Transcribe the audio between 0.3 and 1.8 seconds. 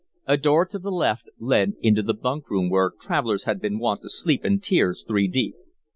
door to the left led